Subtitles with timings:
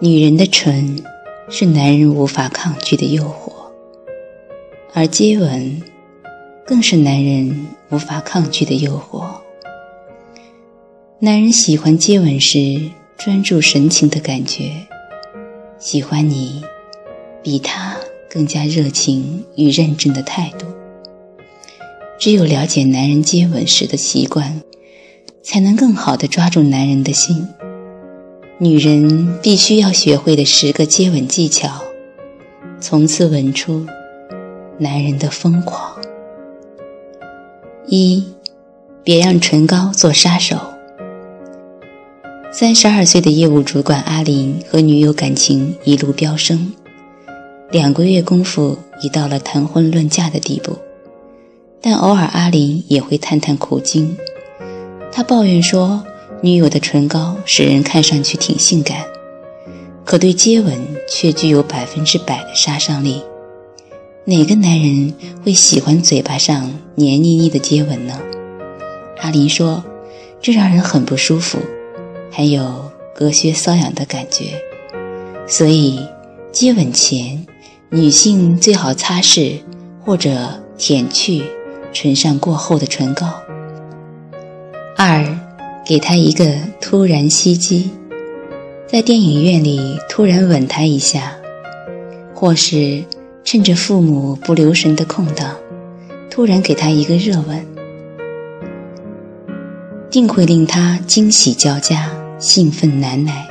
[0.00, 1.02] 女人的唇
[1.48, 3.52] 是男人无法抗拒的诱惑，
[4.92, 5.82] 而接吻
[6.66, 9.24] 更是男人无法抗拒的诱惑。
[11.20, 14.70] 男人喜欢接吻时专注神情的感觉，
[15.78, 16.62] 喜欢你
[17.42, 17.96] 比他
[18.28, 20.66] 更加热情与认真的态度。
[22.18, 24.60] 只有了解男人接吻时的习惯，
[25.42, 27.46] 才能更好地抓住男人的心。
[28.60, 31.80] 女人必须要学会的十个接吻技巧，
[32.80, 33.86] 从此吻出
[34.78, 35.96] 男人的疯狂。
[37.86, 38.24] 一，
[39.04, 40.56] 别让唇膏做杀手。
[42.50, 46.72] 三十二岁的业务主管阿林和女友感情一路飙升，
[47.70, 50.76] 两个月功夫已到了谈婚论嫁的地步。
[51.80, 54.16] 但偶尔阿林也会叹叹苦经，
[55.12, 56.04] 他抱怨说。
[56.40, 59.04] 女友的唇膏使人看上去挺性感，
[60.04, 63.20] 可对接吻却具有百分之百的杀伤力。
[64.24, 65.12] 哪个男人
[65.44, 68.20] 会喜欢嘴巴上黏腻腻的接吻呢？
[69.20, 69.82] 阿林说
[70.40, 71.58] ：“这让人很不舒服，
[72.30, 74.44] 还有隔靴搔痒的感觉。
[75.48, 75.98] 所以，
[76.52, 77.44] 接吻前，
[77.90, 79.54] 女性最好擦拭
[80.04, 81.42] 或者舔去
[81.92, 83.26] 唇上过厚的唇膏。”
[84.96, 85.47] 二。
[85.88, 86.44] 给他一个
[86.82, 87.90] 突然袭击，
[88.86, 91.34] 在电影院里突然吻他一下，
[92.34, 93.02] 或是
[93.42, 95.56] 趁着父母不留神的空档，
[96.30, 97.66] 突然给他一个热吻，
[100.10, 103.48] 定会令他惊喜交加，兴奋难耐。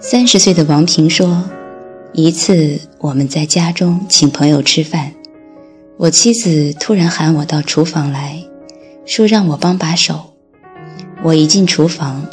[0.00, 1.44] 三十岁的王平说
[2.14, 5.12] ：“一次我们在家中请朋友吃饭，
[5.98, 8.42] 我妻子突然喊我到厨房来，
[9.04, 10.32] 说让我帮把手。”
[11.26, 12.24] 我一进厨房，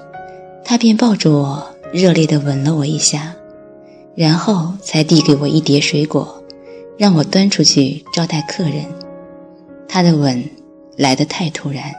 [0.64, 3.34] 他便抱着我，热烈地吻了我一下，
[4.14, 6.44] 然后才递给我一碟水果，
[6.96, 8.86] 让我端出去招待客人。
[9.88, 10.48] 他的吻
[10.96, 11.92] 来得太突然，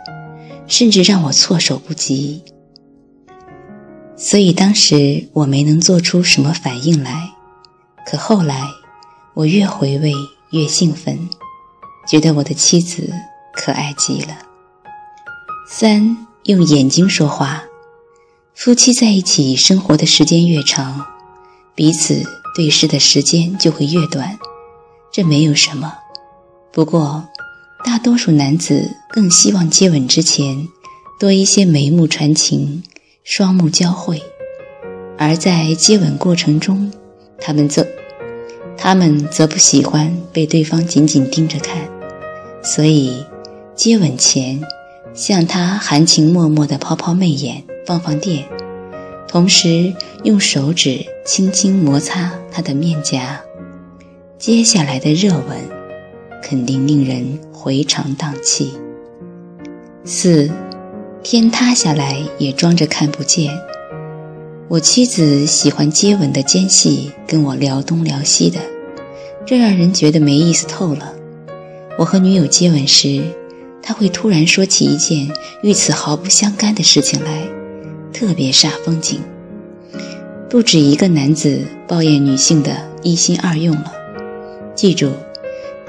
[0.69, 2.41] 甚至让我措手不及，
[4.15, 7.29] 所以当时我没能做出什么反应来。
[8.07, 8.69] 可后来，
[9.35, 10.13] 我越回味
[10.53, 11.29] 越兴奋，
[12.07, 13.13] 觉得我的妻子
[13.53, 14.39] 可爱极了。
[15.69, 16.29] 三。
[16.45, 17.65] 用眼睛说话，
[18.55, 21.07] 夫妻在一起生活的时间越长，
[21.75, 22.23] 彼此
[22.55, 24.39] 对视的时间就会越短。
[25.11, 25.95] 这没有什么，
[26.71, 27.27] 不过
[27.83, 30.69] 大多数男子更希望接吻之前
[31.19, 32.83] 多一些眉目传情、
[33.23, 34.23] 双目交汇，
[35.17, 36.93] 而在接吻过程中，
[37.41, 37.87] 他们则
[38.77, 41.89] 他们则不喜欢被对方紧紧盯着看，
[42.63, 43.25] 所以
[43.75, 44.63] 接吻前。
[45.15, 48.45] 向他含情脉脉地抛抛媚眼，放放电，
[49.29, 49.95] 同时
[50.25, 53.41] 用手指轻轻摩擦他的面颊。
[54.39, 55.57] 接下来的热吻
[56.43, 58.73] 肯定令人回肠荡气。
[60.05, 60.51] 四，
[61.23, 63.57] 天塌下来也装着看不见。
[64.67, 68.59] 我妻子喜欢接吻的间隙跟我聊东聊西的，
[69.47, 71.15] 这让人觉得没意思透了。
[71.97, 73.23] 我和女友接吻时。
[73.87, 75.31] 他会突然说起一件
[75.63, 77.47] 与此毫不相干的事情来，
[78.15, 79.21] 特别煞风景。
[80.49, 83.93] 不止一个男子抱怨女性的一心二用了。
[84.75, 85.13] 记住，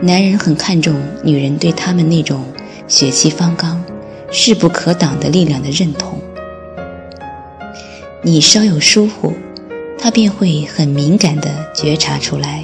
[0.01, 2.43] 男人很看重女人对他们那种
[2.85, 3.81] 血气方刚、
[4.29, 6.19] 势不可挡的力量的认同。
[8.21, 9.33] 你稍有疏忽，
[9.97, 12.61] 他便会很敏感地觉察出来，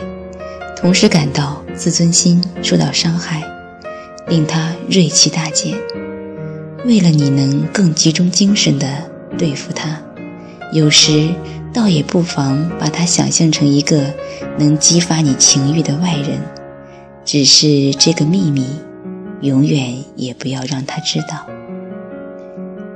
[0.75, 3.41] 同时感到自尊心受到伤害。
[4.31, 5.77] 令他锐气大减。
[6.85, 8.87] 为了你能更集中精神地
[9.37, 10.01] 对付他，
[10.71, 11.29] 有时
[11.73, 14.01] 倒也不妨把他想象成一个
[14.57, 16.39] 能激发你情欲的外人。
[17.25, 18.65] 只是这个秘密，
[19.41, 21.45] 永远也不要让他知道。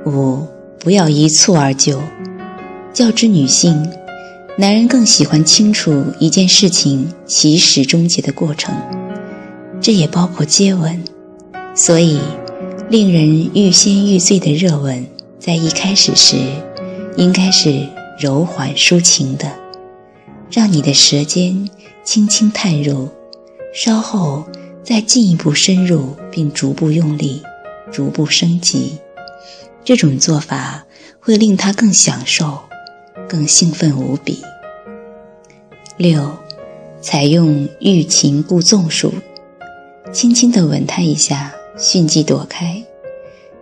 [0.06, 0.46] 五，
[0.80, 2.00] 不要一蹴而就。
[2.92, 3.88] 较之女性，
[4.56, 8.74] 男人更喜欢清楚一件事情起始终结的过程，
[9.82, 11.04] 这也包括接吻。
[11.76, 12.18] 所以，
[12.88, 15.06] 令人欲仙欲醉的热吻，
[15.38, 16.38] 在一开始时，
[17.18, 17.86] 应该是
[18.18, 19.52] 柔缓抒情的，
[20.50, 21.68] 让你的舌尖
[22.02, 23.10] 轻轻探入，
[23.74, 24.42] 稍后
[24.82, 27.42] 再进一步深入，并逐步用力，
[27.92, 28.96] 逐步升级。
[29.84, 30.86] 这种做法
[31.20, 32.58] 会令他更享受，
[33.28, 34.42] 更兴奋无比。
[35.98, 36.38] 六，
[37.02, 39.12] 采用欲擒故纵术，
[40.10, 41.52] 轻轻地吻他一下。
[41.78, 42.82] 迅即躲开，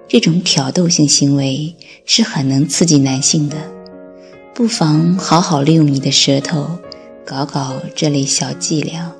[0.06, 1.74] 这种挑逗性行为
[2.04, 3.56] 是很能刺激男性的。
[4.54, 6.78] 不妨好好利用你的舌头，
[7.24, 9.12] 搞搞这类小伎俩。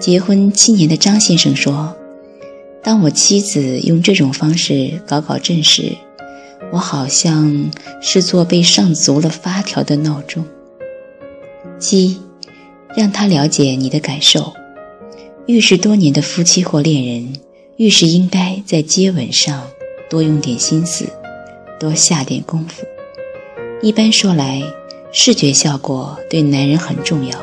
[0.00, 1.96] 结婚七年的张先生说
[2.82, 5.96] ：“当我妻子用这种方式搞搞震时，
[6.72, 7.70] 我好像
[8.02, 10.44] 是做被上足了发条的闹钟。”
[11.78, 12.18] 七，
[12.96, 14.52] 让他了解你的感受。
[15.46, 17.32] 遇事多年的夫妻或恋人，
[17.76, 19.62] 遇事应该在接吻上
[20.08, 21.04] 多用点心思，
[21.78, 22.82] 多下点功夫。
[23.82, 24.62] 一般说来，
[25.12, 27.38] 视觉效果对男人很重要。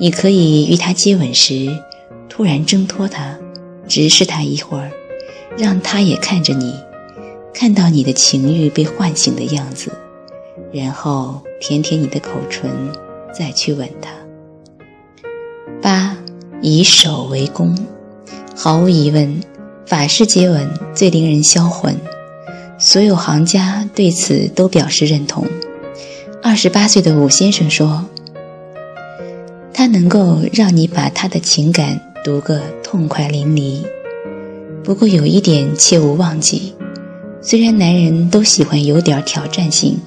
[0.00, 1.68] 你可以与他接吻时，
[2.28, 3.38] 突然挣脱他，
[3.86, 4.90] 直视他一会儿，
[5.56, 6.74] 让他也看着你，
[7.54, 9.92] 看到你的情欲被唤醒的样子，
[10.72, 12.68] 然后舔舔你的口唇，
[13.32, 14.10] 再去吻他。
[15.80, 16.16] 八。
[16.62, 17.76] 以手为攻，
[18.58, 19.38] 毫无疑问，
[19.84, 21.94] 法式接吻最令人销魂。
[22.78, 25.46] 所有行家对此都表示认同。
[26.42, 28.06] 二十八岁的武先生说
[29.74, 33.82] ：“他能够让你把他的情感读个痛快淋漓。
[34.82, 36.74] 不过有一点切勿忘记，
[37.42, 39.98] 虽然男人都喜欢有点挑战性，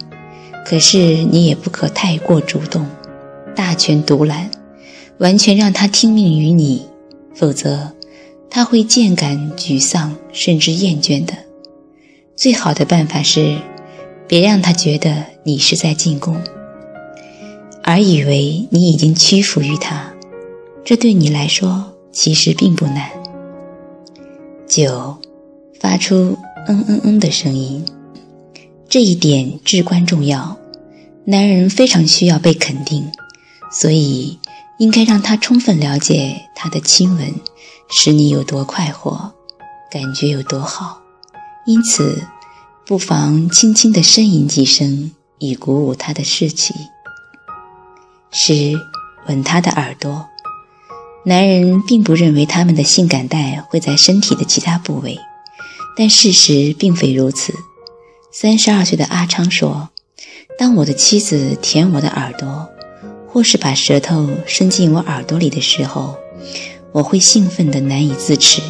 [0.65, 2.83] 可是你也不可太过主动，
[3.55, 4.49] 大权独揽。”
[5.19, 6.87] 完全让他听命于你，
[7.35, 7.91] 否则
[8.49, 11.33] 他会渐感沮丧，甚至厌倦的。
[12.35, 13.57] 最好的办法是，
[14.27, 16.41] 别让他觉得你是在进攻，
[17.83, 20.13] 而以为你已经屈服于他。
[20.83, 23.09] 这对你来说其实并不难。
[24.67, 25.17] 九，
[25.79, 26.37] 发出
[26.67, 27.85] 嗯嗯嗯的声音，
[28.87, 30.57] 这一点至关重要。
[31.25, 33.05] 男人非常需要被肯定，
[33.71, 34.39] 所以。
[34.79, 37.33] 应该让他充分了解他的亲吻
[37.89, 39.33] 使你有多快活，
[39.91, 41.01] 感觉有多好。
[41.65, 42.23] 因此，
[42.85, 46.73] 不妨轻轻地呻吟几声，以鼓舞他的士气。
[48.31, 48.79] 十，
[49.27, 50.27] 吻他的耳朵。
[51.25, 55.17] 男人并不认为他们的性感带会在身体的其他部位，
[55.97, 57.53] 但事实并非如此。
[58.31, 59.89] 三十二岁的阿昌说
[60.57, 62.69] ：“当我的妻子舔我的耳朵。”
[63.31, 66.17] 或是把舌头伸进我耳朵里的时候，
[66.91, 68.61] 我会兴奋的难以自持。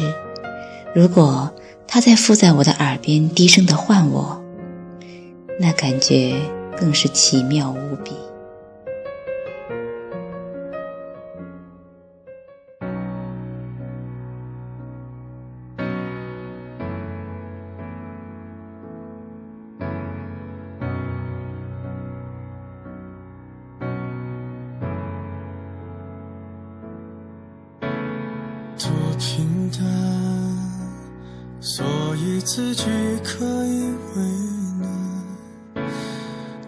[0.94, 1.50] 如果
[1.86, 4.42] 他在附在我的耳边低声的唤我，
[5.58, 6.34] 那感觉
[6.76, 8.12] 更是奇妙无比。
[29.20, 29.82] 平淡，
[31.60, 31.84] 所
[32.16, 32.84] 以自己
[33.22, 34.22] 可以为
[34.80, 34.88] 难。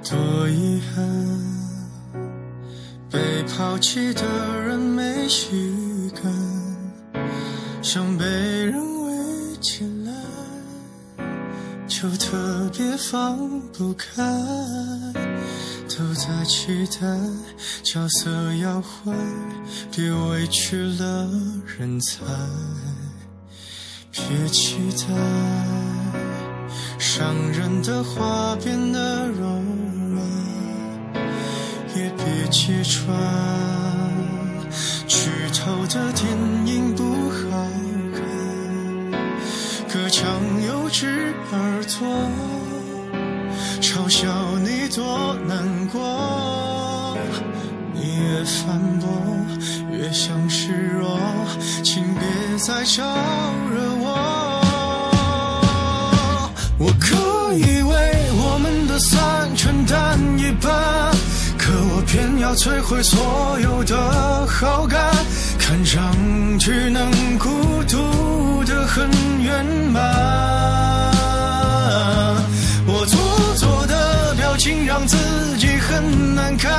[0.04, 1.02] 多遗憾，
[3.10, 4.22] 被抛弃的
[4.60, 6.30] 人没预感，
[7.80, 8.74] 想被人
[9.06, 10.12] 围起来，
[11.88, 13.38] 就特别放
[13.72, 14.22] 不开。
[15.98, 17.06] 都在期待
[17.82, 19.12] 角色要坏，
[19.94, 21.28] 别委屈了
[21.78, 22.24] 人才。
[24.10, 25.04] 别期待
[26.98, 29.44] 伤人的话变得柔
[30.14, 30.26] 软，
[31.94, 33.14] 也别揭穿
[35.06, 36.26] 剧透的电
[36.66, 37.68] 影不好
[38.14, 38.22] 看。
[39.92, 40.24] 隔墙
[40.66, 42.30] 有只耳朵。
[43.80, 44.26] 嘲笑
[44.60, 45.81] 你多难，
[48.60, 49.08] 反驳
[49.90, 51.18] 越像示弱，
[51.82, 52.22] 请别
[52.58, 53.02] 再招
[53.72, 54.06] 惹我。
[56.78, 57.16] 我可
[57.54, 57.92] 以为
[58.34, 60.70] 我们的散承担一半，
[61.58, 65.12] 可我偏要摧毁所有的好感，
[65.58, 66.14] 看上
[66.58, 67.48] 去能孤
[67.88, 69.08] 独的很
[69.40, 70.02] 圆满。
[72.86, 73.18] 我做
[73.56, 75.16] 作的表情让自
[75.56, 76.72] 己很难堪，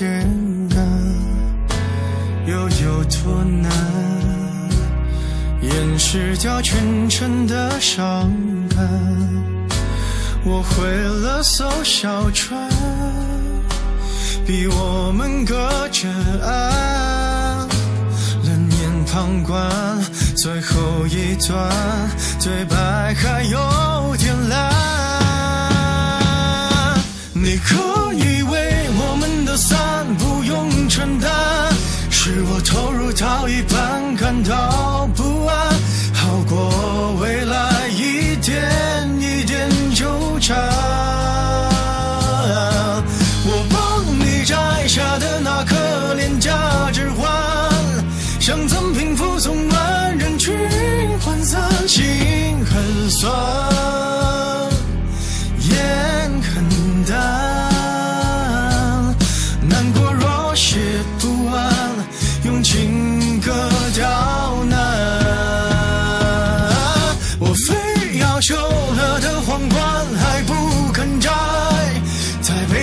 [0.00, 0.08] 简
[0.70, 0.78] 单，
[2.46, 3.70] 又有多难？
[5.60, 8.32] 掩饰掉全城的伤
[8.74, 8.78] 感。
[10.42, 12.66] 我毁了艘小船，
[14.46, 16.08] 逼我们隔着
[16.46, 17.68] 岸，
[18.42, 19.70] 冷眼旁观
[20.34, 21.70] 最后一段
[22.42, 24.70] 对白还有点烂。
[27.34, 27.89] 你可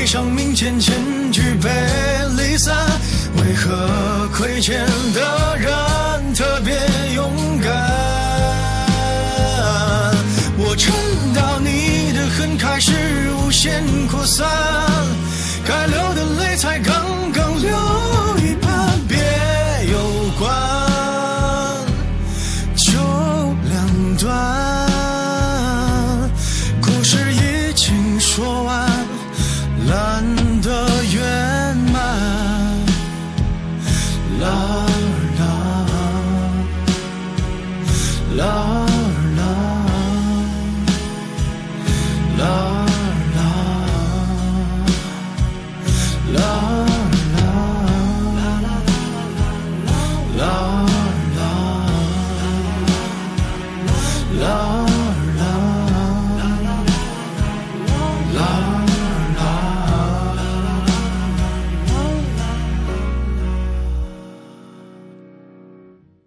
[0.08, 0.96] 生命渐渐
[1.34, 1.70] 举杯
[2.38, 2.74] 离散，
[3.36, 4.80] 为何亏欠
[5.14, 6.74] 的人特别
[7.14, 7.70] 勇敢？
[10.58, 10.96] 我撑
[11.34, 12.94] 到你的恨开始
[13.34, 14.48] 无限扩散，
[15.66, 17.78] 该流的泪才刚刚流